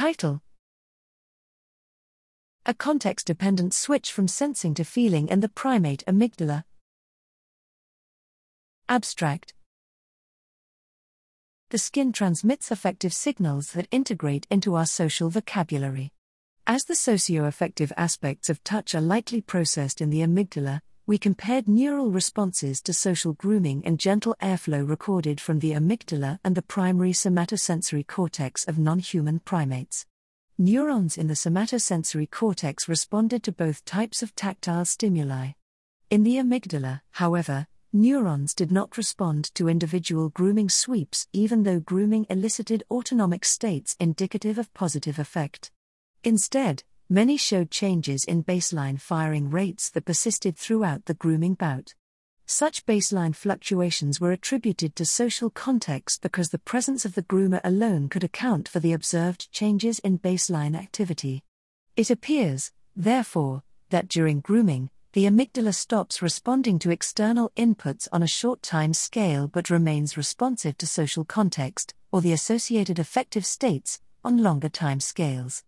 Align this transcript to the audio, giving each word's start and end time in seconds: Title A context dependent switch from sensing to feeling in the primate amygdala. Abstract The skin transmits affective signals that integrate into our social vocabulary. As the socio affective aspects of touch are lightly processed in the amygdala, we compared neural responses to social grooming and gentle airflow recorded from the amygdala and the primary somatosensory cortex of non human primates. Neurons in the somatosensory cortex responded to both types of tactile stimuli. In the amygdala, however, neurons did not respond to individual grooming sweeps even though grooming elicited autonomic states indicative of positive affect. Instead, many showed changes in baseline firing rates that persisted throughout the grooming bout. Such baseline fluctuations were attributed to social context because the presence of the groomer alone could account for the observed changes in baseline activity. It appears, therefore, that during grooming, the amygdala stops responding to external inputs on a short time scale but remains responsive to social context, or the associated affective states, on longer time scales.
Title 0.00 0.40
A 2.64 2.72
context 2.72 3.26
dependent 3.26 3.74
switch 3.74 4.10
from 4.10 4.28
sensing 4.28 4.72
to 4.72 4.82
feeling 4.82 5.28
in 5.28 5.40
the 5.40 5.48
primate 5.50 6.02
amygdala. 6.08 6.64
Abstract 8.88 9.52
The 11.68 11.76
skin 11.76 12.12
transmits 12.12 12.70
affective 12.70 13.12
signals 13.12 13.72
that 13.72 13.88
integrate 13.90 14.46
into 14.50 14.74
our 14.74 14.86
social 14.86 15.28
vocabulary. 15.28 16.14
As 16.66 16.84
the 16.84 16.96
socio 16.96 17.44
affective 17.44 17.92
aspects 17.98 18.48
of 18.48 18.64
touch 18.64 18.94
are 18.94 19.02
lightly 19.02 19.42
processed 19.42 20.00
in 20.00 20.08
the 20.08 20.20
amygdala, 20.20 20.80
we 21.06 21.18
compared 21.18 21.68
neural 21.68 22.10
responses 22.10 22.80
to 22.82 22.92
social 22.92 23.32
grooming 23.32 23.82
and 23.84 23.98
gentle 23.98 24.36
airflow 24.40 24.88
recorded 24.88 25.40
from 25.40 25.58
the 25.58 25.72
amygdala 25.72 26.38
and 26.44 26.54
the 26.54 26.62
primary 26.62 27.12
somatosensory 27.12 28.06
cortex 28.06 28.66
of 28.68 28.78
non 28.78 28.98
human 28.98 29.40
primates. 29.40 30.06
Neurons 30.58 31.16
in 31.16 31.26
the 31.26 31.34
somatosensory 31.34 32.30
cortex 32.30 32.88
responded 32.88 33.42
to 33.42 33.52
both 33.52 33.84
types 33.84 34.22
of 34.22 34.34
tactile 34.34 34.84
stimuli. 34.84 35.52
In 36.10 36.22
the 36.22 36.36
amygdala, 36.36 37.00
however, 37.12 37.66
neurons 37.92 38.54
did 38.54 38.70
not 38.70 38.96
respond 38.96 39.52
to 39.54 39.68
individual 39.68 40.28
grooming 40.28 40.68
sweeps 40.68 41.26
even 41.32 41.62
though 41.62 41.80
grooming 41.80 42.26
elicited 42.28 42.82
autonomic 42.90 43.44
states 43.44 43.96
indicative 43.98 44.58
of 44.58 44.72
positive 44.74 45.18
affect. 45.18 45.70
Instead, 46.22 46.84
many 47.10 47.36
showed 47.36 47.72
changes 47.72 48.24
in 48.24 48.44
baseline 48.44 48.98
firing 48.98 49.50
rates 49.50 49.90
that 49.90 50.04
persisted 50.04 50.56
throughout 50.56 51.06
the 51.06 51.14
grooming 51.14 51.54
bout. 51.54 51.92
Such 52.46 52.86
baseline 52.86 53.34
fluctuations 53.34 54.20
were 54.20 54.30
attributed 54.30 54.94
to 54.94 55.04
social 55.04 55.50
context 55.50 56.22
because 56.22 56.50
the 56.50 56.58
presence 56.58 57.04
of 57.04 57.16
the 57.16 57.24
groomer 57.24 57.60
alone 57.64 58.08
could 58.08 58.22
account 58.22 58.68
for 58.68 58.78
the 58.78 58.92
observed 58.92 59.50
changes 59.50 59.98
in 59.98 60.20
baseline 60.20 60.76
activity. 60.76 61.42
It 61.96 62.10
appears, 62.10 62.70
therefore, 62.94 63.64
that 63.90 64.08
during 64.08 64.40
grooming, 64.40 64.90
the 65.12 65.26
amygdala 65.26 65.74
stops 65.74 66.22
responding 66.22 66.78
to 66.78 66.90
external 66.92 67.50
inputs 67.56 68.06
on 68.12 68.22
a 68.22 68.28
short 68.28 68.62
time 68.62 68.94
scale 68.94 69.48
but 69.48 69.68
remains 69.68 70.16
responsive 70.16 70.78
to 70.78 70.86
social 70.86 71.24
context, 71.24 71.92
or 72.12 72.20
the 72.20 72.32
associated 72.32 73.00
affective 73.00 73.44
states, 73.44 74.00
on 74.24 74.42
longer 74.42 74.68
time 74.68 75.00
scales. 75.00 75.64